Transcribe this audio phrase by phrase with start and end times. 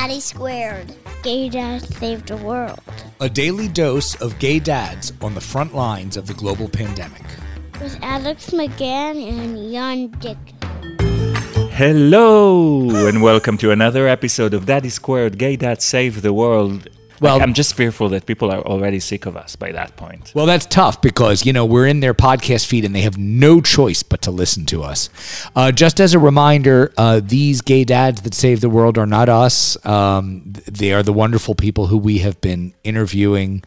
[0.00, 0.94] Daddy Squared.
[1.24, 2.78] Gay Dad Saved the World.
[3.20, 7.24] A daily dose of gay dads on the front lines of the global pandemic.
[7.80, 10.38] With Alex McGann and Jan Dick.
[11.72, 16.88] Hello, and welcome to another episode of Daddy Squared Gay Dad Save the World.
[17.20, 20.32] Well- I'm just fearful that people are already sick of us by that point.
[20.34, 23.60] Well, that's tough because, you know, we're in their podcast feed and they have no
[23.60, 25.10] choice but to listen to us.
[25.56, 29.28] Uh, just as a reminder, uh, these gay dads that save the world are not
[29.28, 29.76] us.
[29.86, 33.62] Um, they are the wonderful people who we have been interviewing.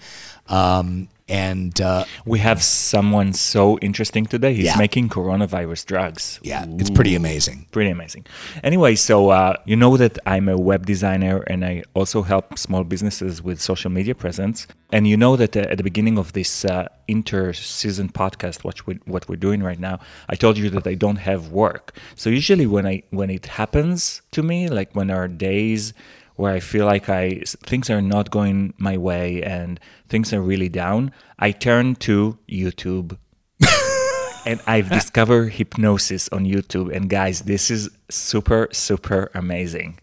[0.48, 4.54] Um, and uh, We have someone so interesting today.
[4.54, 4.78] He's Yeah.
[4.78, 6.40] making coronavirus drugs.
[6.44, 7.58] yeah, it's pretty amazing.
[7.72, 8.24] Pretty amazing.
[8.64, 12.84] Anyway, so uh, you know that I'm a web designer and I also help small
[12.84, 14.68] businesses with social media presence.
[14.92, 18.94] And you know that uh, at the beginning of this uh, inter-season podcast, what we
[19.14, 21.86] what we're doing right now, I told you that I don't have work.
[22.16, 25.94] So usually when I when it happens to me, like when our days
[26.42, 30.70] where I feel like I things are not going my way and things are really
[30.70, 33.16] down, I turn to YouTube
[34.48, 36.92] and I've discovered hypnosis on YouTube.
[36.96, 40.00] And guys, this is super, super amazing.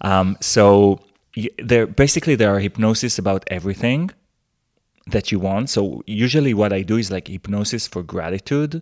[0.00, 0.98] Um, so
[1.58, 4.10] there, basically, there are hypnosis about everything
[5.08, 5.68] that you want.
[5.68, 8.80] So usually, what I do is like hypnosis for gratitude.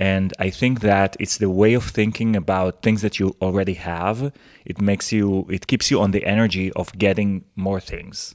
[0.00, 4.32] And I think that it's the way of thinking about things that you already have.
[4.64, 8.34] It makes you, it keeps you on the energy of getting more things,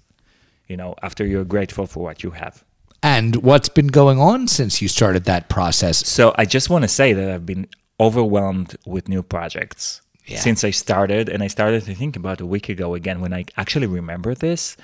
[0.68, 2.64] you know, after you're grateful for what you have.
[3.02, 6.08] And what's been going on since you started that process?
[6.08, 7.68] So I just want to say that I've been
[8.00, 10.40] overwhelmed with new projects Yeah.
[10.40, 13.46] since I started, and I started to think about a week ago again when I
[13.58, 14.78] actually remember this.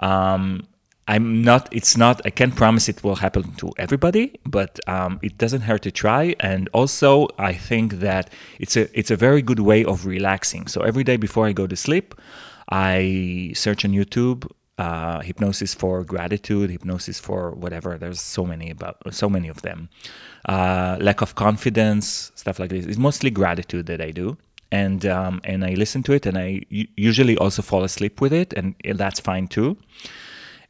[0.00, 0.66] Um,
[1.08, 1.68] I'm not.
[1.70, 2.20] It's not.
[2.24, 6.34] I can't promise it will happen to everybody, but um, it doesn't hurt to try.
[6.40, 10.66] And also, I think that it's a it's a very good way of relaxing.
[10.66, 12.14] So every day before I go to sleep,
[12.70, 17.96] I search on YouTube uh, hypnosis for gratitude, hypnosis for whatever.
[17.98, 19.88] There's so many about so many of them.
[20.48, 22.84] Uh, lack of confidence, stuff like this.
[22.84, 24.36] It's mostly gratitude that I do,
[24.72, 28.52] and um, and I listen to it, and I usually also fall asleep with it,
[28.52, 29.76] and that's fine too.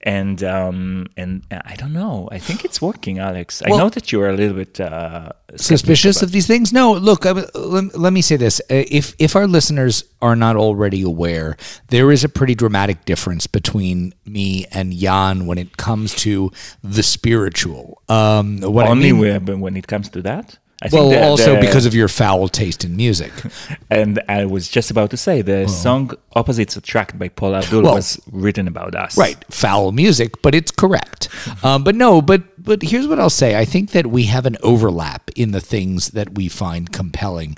[0.03, 2.29] And um, and I don't know.
[2.31, 3.63] I think it's working, Alex.
[3.65, 6.73] I know that you are a little bit uh, suspicious of these things?
[6.73, 8.61] No, look, I, let, let me say this.
[8.71, 11.57] Uh, If if our listeners are not already aware,
[11.89, 16.51] there is a pretty dramatic difference between me and Jan when it comes to
[16.83, 18.03] the spiritual.
[18.09, 20.59] Um, what only I mean, when it comes to that.
[20.83, 23.33] I well, the- also the- because of your foul taste in music.
[23.89, 27.95] And I was just about to say the song "Opposites Attract" by Paula Abdul Well-
[27.95, 29.17] was written about us.
[29.17, 31.29] Right, foul music, but it's correct.
[31.63, 33.57] Um, but no, but but here's what I'll say.
[33.57, 37.57] I think that we have an overlap in the things that we find compelling.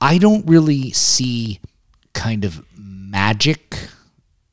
[0.00, 1.60] I don't really see
[2.14, 3.88] kind of magic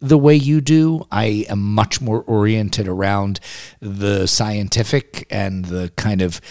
[0.01, 1.07] the way you do.
[1.11, 3.39] I am much more oriented around
[3.79, 6.41] the scientific and the kind of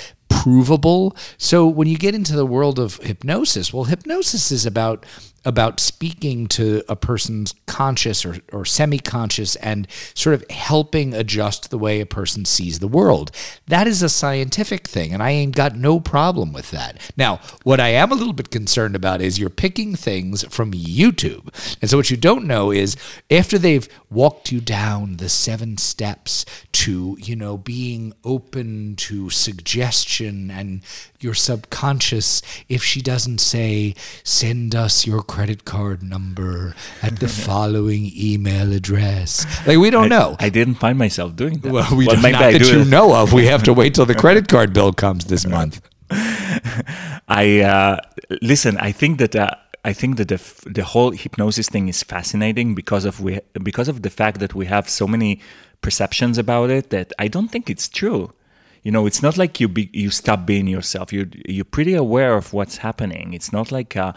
[0.42, 1.16] provable.
[1.38, 5.06] So when you get into the world of hypnosis, well, hypnosis is about
[5.44, 11.78] about speaking to a person's conscious or, or semi-conscious and sort of helping adjust the
[11.78, 13.30] way a person sees the world.
[13.66, 17.00] That is a scientific thing, and I ain't got no problem with that.
[17.16, 21.48] Now, what I am a little bit concerned about is you're picking things from YouTube.
[21.80, 22.96] And so what you don't know is
[23.30, 30.50] after they've walked you down the seven steps to, you know, being open to suggestion
[30.50, 30.82] and
[31.20, 33.94] your subconscious, if she doesn't say,
[34.24, 36.74] send us your credit card number
[37.06, 39.30] at the following email address.
[39.66, 40.36] Like we don't know.
[40.46, 41.72] I didn't find myself doing that.
[41.72, 42.88] well, we Well, maybe not I that do you it.
[42.96, 43.32] know of.
[43.32, 45.74] We have to wait till the credit card bill comes this month.
[47.42, 47.96] I uh,
[48.42, 48.76] listen.
[48.88, 49.48] I think that uh,
[49.84, 53.88] I think that the f- the whole hypnosis thing is fascinating because of we because
[53.88, 55.40] of the fact that we have so many
[55.80, 58.32] perceptions about it that I don't think it's true.
[58.84, 61.12] You know, it's not like you be, you stop being yourself.
[61.12, 63.32] You you're pretty aware of what's happening.
[63.32, 64.12] It's not like uh,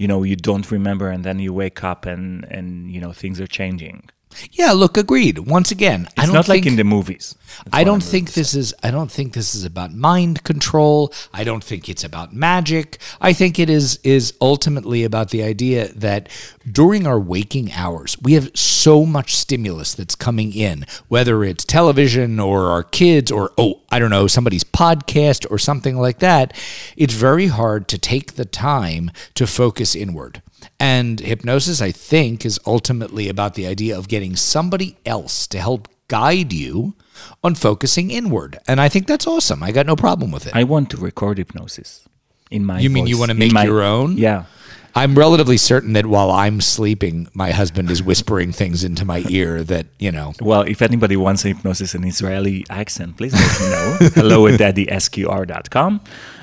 [0.00, 3.38] you know you don't remember and then you wake up and and you know things
[3.38, 4.08] are changing.
[4.52, 5.38] Yeah, look, agreed.
[5.38, 7.34] Once again, I It's don't not think, like in the movies.
[7.64, 11.12] That's I don't think this is I don't think this is about mind control.
[11.32, 12.98] I don't think it's about magic.
[13.20, 16.28] I think it is is ultimately about the idea that
[16.70, 22.38] during our waking hours, we have so much stimulus that's coming in, whether it's television
[22.38, 26.56] or our kids or oh, I don't know, somebody's podcast or something like that.
[26.96, 30.42] It's very hard to take the time to focus inward.
[30.80, 35.88] And hypnosis, I think, is ultimately about the idea of getting somebody else to help
[36.08, 36.94] guide you
[37.44, 38.58] on focusing inward.
[38.66, 39.62] And I think that's awesome.
[39.62, 40.56] I got no problem with it.
[40.56, 42.08] I want to record hypnosis
[42.50, 42.80] in my.
[42.80, 44.16] You mean you wanna make my- your own?
[44.16, 44.44] Yeah,
[44.94, 49.62] I'm relatively certain that while I'm sleeping, my husband is whispering things into my ear
[49.64, 50.32] that you know.
[50.40, 54.10] Well, if anybody wants hypnosis in Israeli accent, please let me know.
[54.14, 56.00] Hello at daddysqr.com.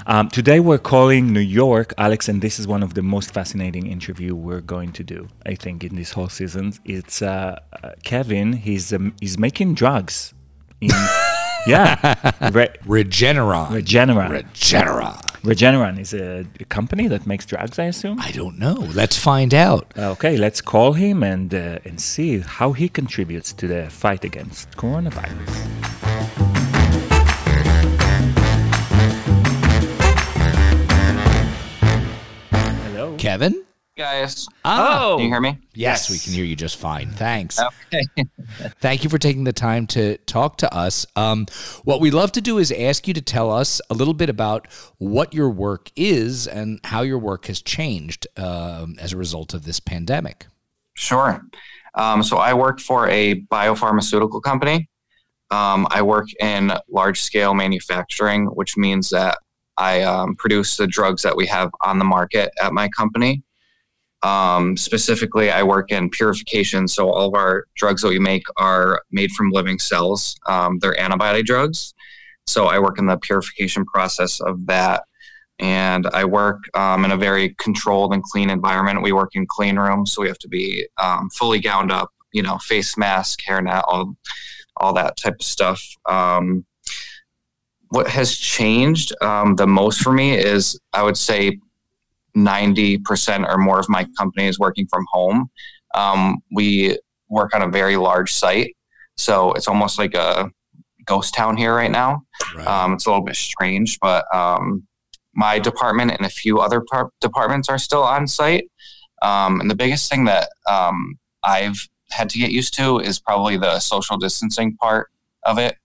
[0.10, 3.88] Um, today we're calling New York, Alex, and this is one of the most fascinating
[3.88, 5.28] interview we're going to do.
[5.46, 8.54] I think in this whole season, it's uh, uh, Kevin.
[8.54, 10.34] He's um, he's making drugs.
[10.80, 10.92] In,
[11.68, 11.98] yeah,
[12.54, 13.68] Re- Regeneron.
[13.68, 14.44] Regeneron.
[14.44, 15.22] Regeneron.
[15.42, 18.18] Regeneron is a, a company that makes drugs, I assume.
[18.22, 18.88] I don't know.
[18.94, 19.92] Let's find out.
[19.98, 24.72] Okay, let's call him and uh, and see how he contributes to the fight against
[24.78, 25.97] coronavirus.
[33.28, 33.64] Kevin?
[33.98, 34.48] guys.
[34.64, 35.16] Oh.
[35.18, 35.58] Can you hear me?
[35.74, 36.10] Yes, Yes.
[36.12, 37.10] we can hear you just fine.
[37.10, 37.60] Thanks.
[37.60, 38.04] Okay.
[38.80, 41.06] Thank you for taking the time to talk to us.
[41.16, 41.48] Um,
[41.84, 44.68] what we'd love to do is ask you to tell us a little bit about
[45.00, 49.66] what your work is and how your work has changed um, as a result of
[49.66, 50.46] this pandemic.
[50.94, 51.42] Sure.
[51.96, 54.88] Um, so I work for a biopharmaceutical company.
[55.50, 59.40] Um, I work in large scale manufacturing, which means that
[59.78, 63.44] I um, produce the drugs that we have on the market at my company.
[64.24, 66.88] Um, specifically, I work in purification.
[66.88, 70.36] So all of our drugs that we make are made from living cells.
[70.48, 71.94] Um, they're antibody drugs.
[72.48, 75.04] So I work in the purification process of that.
[75.60, 79.02] And I work um, in a very controlled and clean environment.
[79.02, 82.44] We work in clean rooms, so we have to be um, fully gowned up, you
[82.44, 84.16] know, face mask, hairnet, all,
[84.78, 85.84] all that type of stuff.
[86.08, 86.66] Um,
[87.90, 91.60] what has changed um, the most for me is I would say
[92.36, 95.50] 90% or more of my company is working from home.
[95.96, 96.98] Um, we
[97.30, 98.76] work on a very large site.
[99.16, 100.52] So it's almost like a
[101.06, 102.22] ghost town here right now.
[102.56, 102.68] Right.
[102.68, 104.86] Um, it's a little bit strange, but um,
[105.34, 108.70] my department and a few other par- departments are still on site.
[109.22, 113.58] Um, and the biggest thing that um, I've had to get used to is probably
[113.58, 115.10] the social distancing part
[115.44, 115.76] of it.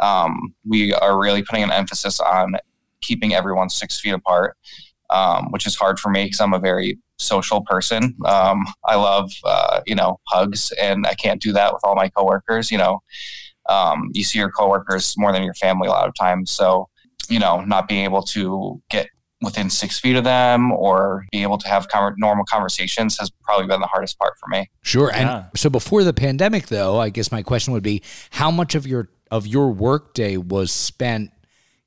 [0.00, 2.56] Um, we are really putting an emphasis on
[3.00, 4.56] keeping everyone six feet apart,
[5.10, 8.14] um, which is hard for me because I'm a very social person.
[8.24, 12.08] Um, I love, uh, you know, hugs, and I can't do that with all my
[12.08, 12.70] coworkers.
[12.70, 13.02] You know,
[13.68, 16.50] um, you see your coworkers more than your family a lot of times.
[16.50, 16.88] So,
[17.28, 19.08] you know, not being able to get
[19.40, 23.66] within six feet of them or be able to have con- normal conversations has probably
[23.66, 24.68] been the hardest part for me.
[24.82, 25.10] Sure.
[25.14, 25.44] And Yeah.
[25.54, 29.08] so before the pandemic, though, I guess my question would be how much of your
[29.30, 31.30] of your workday was spent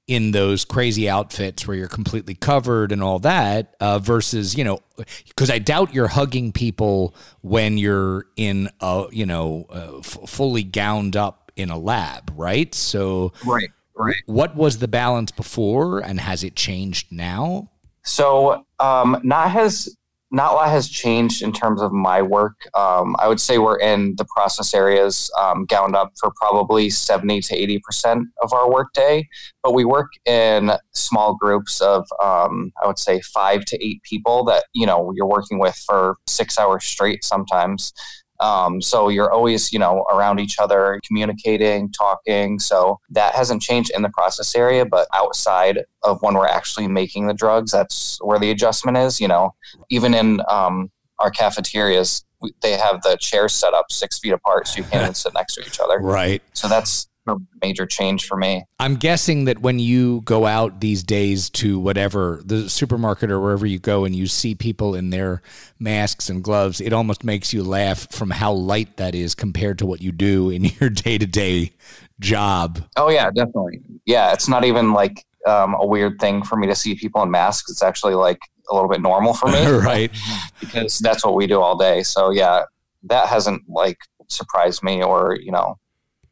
[0.08, 4.80] in those crazy outfits where you're completely covered and all that uh, versus you know
[5.28, 10.64] because i doubt you're hugging people when you're in a you know uh, f- fully
[10.64, 13.70] gowned up in a lab right so Right.
[14.02, 14.16] Right.
[14.26, 17.70] what was the balance before and has it changed now
[18.04, 19.96] So um, not has
[20.34, 22.56] not a lot has changed in terms of my work.
[22.74, 27.42] Um, I would say we're in the process areas um, gowned up for probably seventy
[27.42, 29.28] to eighty percent of our workday,
[29.62, 34.46] but we work in small groups of um, I would say five to eight people
[34.46, 37.94] that you know you're working with for six hours straight sometimes.
[38.42, 42.60] Um, so you're always, you know, around each other, communicating, talking.
[42.60, 47.28] So that hasn't changed in the process area, but outside of when we're actually making
[47.28, 49.22] the drugs, that's where the adjustment is.
[49.22, 49.54] You know,
[49.90, 52.26] even in um, our cafeterias,
[52.62, 55.56] they have the chairs set up six feet apart, so you can't even sit next
[55.56, 56.00] to each other.
[56.00, 58.66] right So that's a major change for me.
[58.80, 63.66] I'm guessing that when you go out these days to whatever the supermarket or wherever
[63.66, 65.42] you go and you see people in their
[65.80, 69.86] masks and gloves, it almost makes you laugh from how light that is compared to
[69.86, 71.72] what you do in your day to day
[72.20, 72.84] job.
[72.98, 73.82] Oh yeah, definitely.
[74.06, 77.32] Yeah, it's not even like um, a weird thing for me to see people in
[77.32, 77.70] masks.
[77.72, 79.66] It's actually like a little bit normal for me.
[79.70, 80.12] right.
[80.60, 82.04] because that's what we do all day.
[82.04, 82.64] So yeah,
[83.04, 83.98] that hasn't like
[84.28, 85.78] surprised me or you know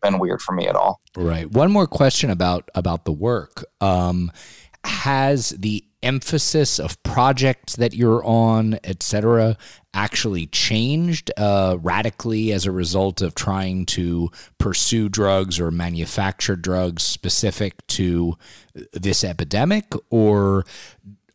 [0.01, 1.01] been weird for me at all.
[1.15, 1.49] Right.
[1.49, 3.65] One more question about about the work.
[3.81, 4.31] Um,
[4.85, 9.57] has the emphasis of projects that you're on, et cetera,
[9.93, 17.03] actually changed uh, radically as a result of trying to pursue drugs or manufacture drugs
[17.03, 18.37] specific to
[18.93, 20.65] this epidemic, or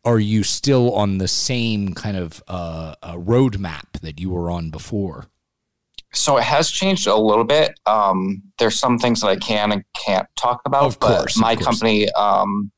[0.03, 4.71] are you still on the same kind of uh, uh, roadmap that you were on
[4.71, 5.27] before?
[6.15, 7.77] So it has changed a little bit.
[7.85, 10.83] Um, there's some things that I can and can't talk about.
[10.83, 11.65] Of course, but my course.
[11.65, 12.71] company um,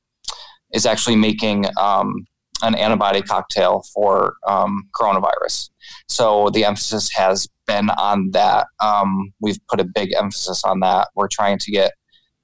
[0.74, 2.26] is actually making um,
[2.62, 5.70] an antibody cocktail for um, coronavirus.
[6.08, 8.68] So the emphasis has been on that.
[8.80, 11.10] Um, we've put a big emphasis on that.
[11.16, 11.94] We're trying to get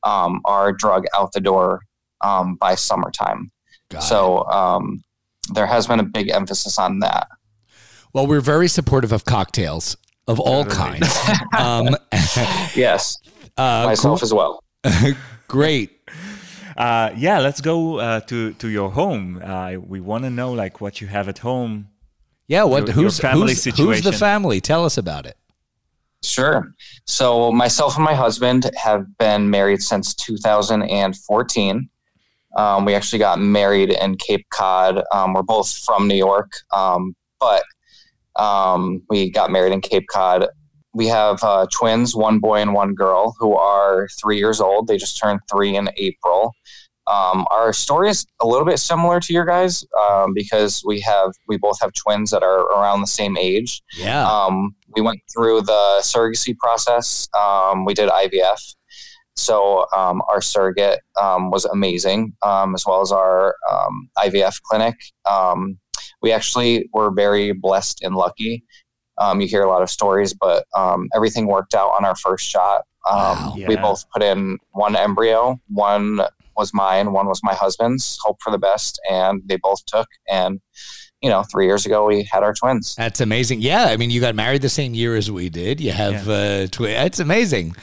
[0.04, 1.82] um, our drug out the door
[2.22, 3.52] um, by summertime.
[3.90, 5.04] Got so um,
[5.54, 7.28] there has been a big emphasis on that.
[8.14, 11.18] Well, we're very supportive of cocktails of all kinds.
[11.58, 11.96] Um,
[12.76, 13.18] Yes,
[13.58, 14.64] uh, myself as well.
[15.48, 15.92] great.
[16.76, 19.40] Uh, yeah, let's go uh, to to your home.
[19.44, 21.90] Uh, we want to know like what you have at home.
[22.48, 22.80] Yeah, what?
[22.88, 24.60] Your- your who's family who's, who's the family?
[24.62, 25.38] Tell us about it.
[26.24, 26.74] Sure.
[27.06, 31.90] So myself and my husband have been married since 2014.
[32.56, 35.04] Um, we actually got married in Cape Cod.
[35.12, 37.64] Um, we're both from New York, um, but
[38.36, 40.48] um, we got married in Cape Cod.
[40.94, 44.88] We have uh, twins, one boy and one girl, who are three years old.
[44.88, 46.54] They just turned three in April.
[47.08, 51.32] Um, our story is a little bit similar to your guys um, because we have
[51.48, 53.82] we both have twins that are around the same age.
[53.98, 54.26] Yeah.
[54.26, 57.28] Um, we went through the surrogacy process.
[57.38, 58.76] Um, we did IVF.
[59.36, 64.96] So um, our surrogate um, was amazing, um, as well as our um, IVF clinic.
[66.24, 68.64] We actually were very blessed and lucky.
[69.20, 72.46] Um, you hear a lot of stories, but um, everything worked out on our first
[72.50, 72.86] shot.
[73.08, 73.54] Um, Wow.
[73.68, 75.60] We both put in one embryo.
[75.68, 76.22] One
[76.56, 77.12] was mine.
[77.12, 78.18] One was my husband's.
[78.24, 80.08] Hope for the best, and they both took.
[80.30, 80.62] And
[81.22, 82.96] you know, three years ago we had our twins.
[82.96, 83.62] That's amazing.
[83.62, 85.80] Yeah, I mean, you got married the same year as we did.
[85.80, 87.76] You have uh, twi- That's amazing.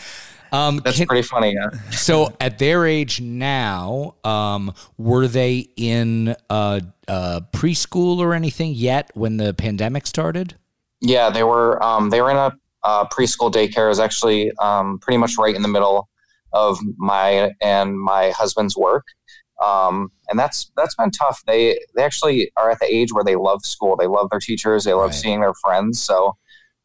[0.52, 1.54] Um, That's can- pretty funny.
[1.54, 1.70] Yeah.
[1.90, 9.10] so at their age now, um, were they in uh, uh, preschool or anything yet
[9.14, 10.54] when the pandemic started?
[11.00, 12.52] Yeah, they were um, they were in a
[12.82, 13.86] uh, preschool daycare.
[13.86, 16.08] It was actually um, pretty much right in the middle
[16.52, 19.04] of my and my husband's work,
[19.64, 21.42] um, and that's that's been tough.
[21.46, 23.96] They they actually are at the age where they love school.
[23.96, 24.84] They love their teachers.
[24.84, 25.14] They love Right.
[25.14, 26.02] seeing their friends.
[26.02, 26.36] So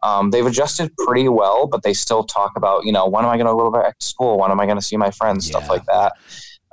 [0.05, 3.37] um, they've adjusted pretty well, but they still talk about you know when am I
[3.37, 4.37] going to go back to school?
[4.39, 5.47] When am I going to see my friends?
[5.47, 6.13] Stuff like that,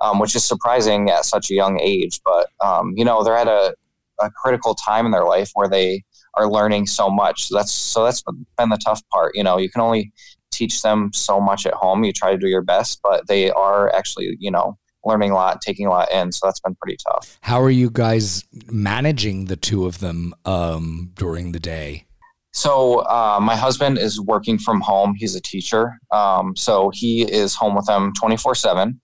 [0.02, 2.20] um, which is surprising at such a young age.
[2.24, 3.74] But um, you know they're at a,
[4.20, 7.44] a critical time in their life where they are learning so much.
[7.44, 9.34] So that's so that's been the tough part.
[9.34, 10.12] You know, you can only
[10.50, 12.04] teach them so much at home.
[12.04, 15.60] You try to do your best, but they are actually, you know, learning a lot,
[15.60, 16.30] taking a lot in.
[16.32, 17.38] So that's been pretty tough.
[17.40, 22.04] How are you guys managing the two of them um, during the day?
[22.52, 25.14] So uh, my husband is working from home.
[25.16, 29.00] He's a teacher, um, so he is home with them twenty four seven.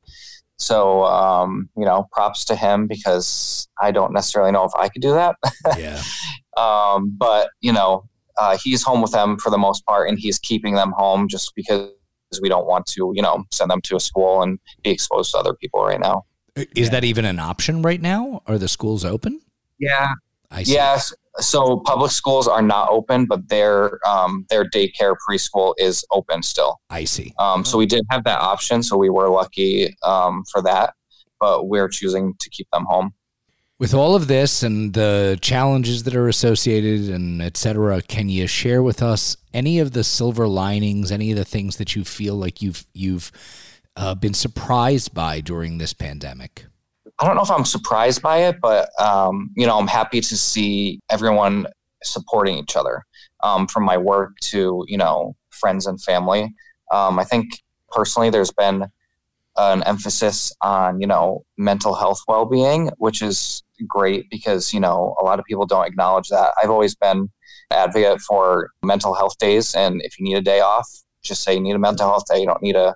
[0.58, 5.02] So um, you know, props to him because I don't necessarily know if I could
[5.02, 5.36] do that.
[5.78, 6.02] Yeah.
[6.56, 8.04] um, but you know
[8.38, 11.52] uh, he's home with them for the most part and he's keeping them home just
[11.54, 11.90] because
[12.40, 15.38] we don't want to you know send them to a school and be exposed to
[15.38, 16.24] other people right now
[16.76, 18.42] Is that even an option right now?
[18.46, 19.40] Are the schools open?
[19.78, 20.12] yeah
[20.50, 20.72] I see.
[20.74, 26.42] yes so public schools are not open but their um, their daycare preschool is open
[26.42, 27.32] still I see.
[27.38, 30.94] um, so we did have that option so we were lucky um, for that
[31.40, 33.12] but we're choosing to keep them home
[33.78, 38.48] With all of this and the challenges that are associated and et cetera, can you
[38.48, 42.34] share with us any of the silver linings, any of the things that you feel
[42.34, 43.30] like you've you've
[43.96, 46.66] uh, been surprised by during this pandemic?
[47.20, 50.36] I don't know if I'm surprised by it, but um, you know, I'm happy to
[50.36, 51.66] see everyone
[52.04, 53.04] supporting each other,
[53.42, 56.54] um, from my work to you know friends and family.
[56.92, 57.46] Um, I think
[57.90, 58.86] personally, there's been
[59.56, 65.24] an emphasis on you know mental health well-being, which is great because you know a
[65.24, 66.52] lot of people don't acknowledge that.
[66.62, 67.30] I've always been
[67.70, 70.88] advocate for mental health days, and if you need a day off,
[71.24, 72.40] just say you need a mental health day.
[72.40, 72.94] You don't need a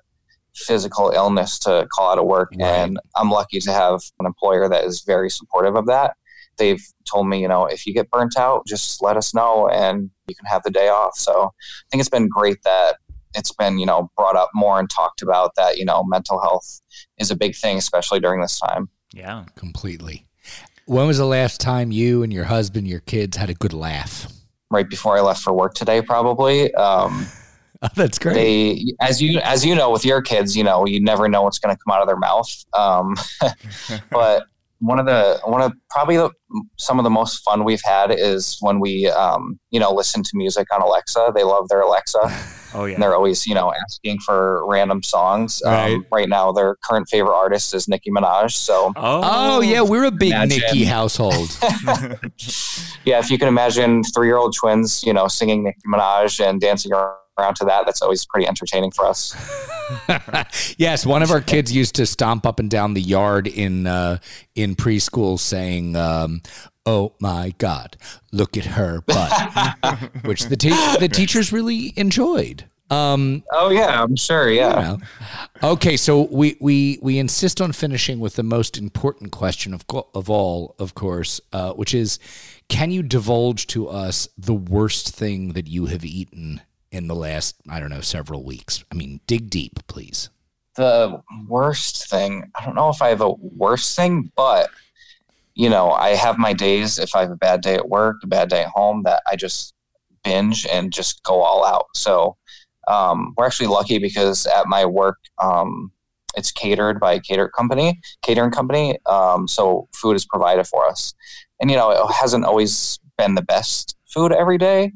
[0.55, 2.49] physical illness to call out of work.
[2.57, 2.67] Right.
[2.67, 6.15] And I'm lucky to have an employer that is very supportive of that.
[6.57, 10.11] They've told me, you know, if you get burnt out, just let us know and
[10.27, 11.15] you can have the day off.
[11.15, 12.97] So I think it's been great that
[13.35, 16.81] it's been, you know, brought up more and talked about that, you know, mental health
[17.17, 18.87] is a big thing, especially during this time.
[19.11, 19.45] Yeah.
[19.55, 20.27] Completely.
[20.85, 24.27] When was the last time you and your husband, your kids had a good laugh?
[24.69, 26.73] Right before I left for work today, probably.
[26.75, 27.25] Um,
[27.83, 28.33] Oh, that's great.
[28.35, 31.59] they as you as you know with your kids you know you never know what's
[31.59, 33.15] going to come out of their mouth um,
[34.11, 34.45] but
[34.79, 36.29] one of the one of probably the,
[36.77, 40.31] some of the most fun we've had is when we um, you know listen to
[40.35, 42.19] music on alexa they love their alexa
[42.75, 42.95] Oh yeah.
[42.95, 45.93] and they're always you know asking for random songs Right.
[45.93, 50.05] um, right now their current favorite artist is nicki minaj so oh, oh yeah, we're
[50.05, 50.57] a big Imagine.
[50.59, 51.55] Nicki household.
[53.05, 57.15] yeah if you can imagine three-year-old twins you know singing nicki minaj and dancing around
[57.55, 59.35] to that that's always pretty entertaining for us
[60.77, 64.19] yes, one of our kids used to stomp up and down the yard in uh,
[64.55, 66.41] in preschool saying, um,
[66.85, 67.97] "Oh my God,
[68.31, 72.65] look at her butt," which the te- the teachers really enjoyed.
[72.89, 74.49] Um, Oh yeah, I'm sure.
[74.49, 74.97] Yeah.
[75.61, 79.85] well, okay, so we, we we insist on finishing with the most important question of
[80.13, 82.19] of all, of course, uh, which is,
[82.69, 86.61] can you divulge to us the worst thing that you have eaten
[86.93, 88.83] in the last I don't know several weeks?
[88.91, 90.29] I mean, dig deep, please.
[90.75, 92.49] The worst thing.
[92.55, 94.69] I don't know if I have a worst thing, but
[95.55, 96.97] you know, I have my days.
[96.97, 99.35] If I have a bad day at work, a bad day at home, that I
[99.35, 99.73] just
[100.23, 101.87] binge and just go all out.
[101.95, 102.37] So
[102.87, 105.91] um, we're actually lucky because at my work, um,
[106.35, 108.97] it's catered by a cater company, catering company.
[109.05, 111.13] Um, so food is provided for us,
[111.59, 114.91] and you know, it hasn't always been the best food every day,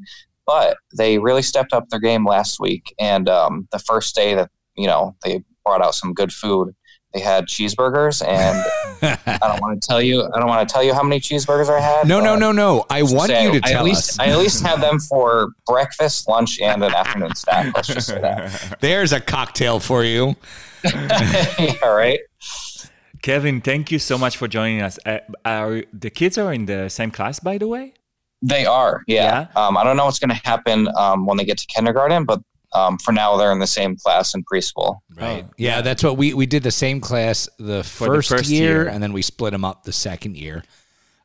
[0.48, 2.94] but they really stepped up their game last week.
[2.98, 6.74] And um, the first day that you know they brought out some good food,
[7.12, 8.56] they had cheeseburgers, and
[9.26, 11.68] I don't want to tell you, I don't want to tell you how many cheeseburgers
[11.68, 12.08] I had.
[12.08, 12.86] No, no, no, no.
[12.88, 14.18] I want say you to I tell at least, us.
[14.18, 17.76] I at least had them for breakfast, lunch, and an afternoon snack.
[17.76, 18.78] Let's just say that.
[18.80, 20.34] There's a cocktail for you.
[20.82, 22.20] yeah, right.
[23.20, 24.98] Kevin, thank you so much for joining us.
[25.04, 27.92] Uh, are the kids are in the same class, by the way?
[28.42, 29.48] They are, yeah.
[29.56, 32.40] Um, I don't know what's going to happen um, when they get to kindergarten, but
[32.72, 34.98] um, for now they're in the same class in preschool.
[35.16, 35.44] Right.
[35.48, 38.82] Oh, yeah, that's what we we did the same class the the first, first year,
[38.84, 38.88] year.
[38.88, 40.62] and then we split them up the second year.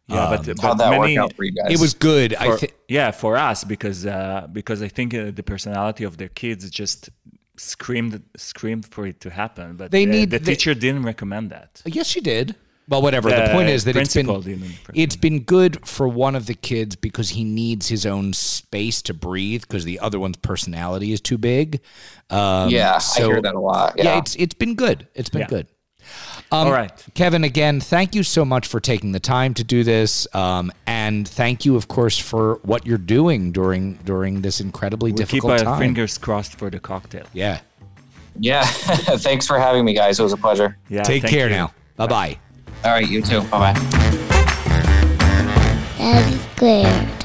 [0.07, 1.71] Yeah, but, How'd but that many, work out for you guys?
[1.71, 2.33] It was good.
[2.35, 6.17] I for, think yeah for us because uh, because I think uh, the personality of
[6.17, 7.09] their kids just
[7.57, 11.51] screamed screamed for it to happen, but They uh, need- the they- teacher didn't recommend
[11.51, 11.81] that.
[11.85, 12.55] yes, she did.
[12.89, 13.29] Well, whatever.
[13.29, 16.95] the The point is that it's been it's been good for one of the kids
[16.95, 21.37] because he needs his own space to breathe because the other one's personality is too
[21.37, 21.79] big.
[22.29, 23.93] Um, yeah, so- I hear that a lot.
[23.97, 24.03] Yeah.
[24.05, 25.07] Yeah, it's it's been good.
[25.15, 25.47] It's been Yeah.
[25.47, 25.67] good.
[26.51, 26.91] Um, All right.
[27.15, 31.25] Kevin, again, thank you so much for taking the time to do this, um, and
[31.27, 35.51] thank you, of course, for what you're doing during during this incredibly We keep difficult
[35.53, 35.79] our time.
[35.79, 37.25] fingers crossed for the cocktail.
[37.33, 37.59] Yeah.
[38.37, 38.65] yeah.
[39.25, 40.19] Thanks for having me, guys.
[40.19, 40.77] It was a pleasure.
[40.89, 41.03] Yeah.
[41.03, 41.55] Take care you.
[41.55, 41.71] now.
[41.95, 42.39] Bye bye.
[42.83, 43.41] All right, you too.
[43.43, 43.79] Bye bye.
[45.97, 47.22] Daddy Square.